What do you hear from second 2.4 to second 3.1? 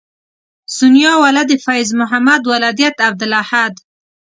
ولدیت